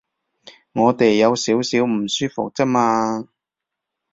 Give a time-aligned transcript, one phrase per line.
[0.73, 3.27] 我哋有少少唔舒服啫嘛